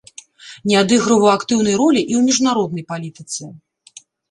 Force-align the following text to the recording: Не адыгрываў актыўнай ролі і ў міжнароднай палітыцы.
Не 0.71 0.75
адыгрываў 0.79 1.29
актыўнай 1.33 1.75
ролі 1.83 2.01
і 2.03 2.05
ў 2.05 2.21
міжнароднай 2.31 2.89
палітыцы. 2.95 3.43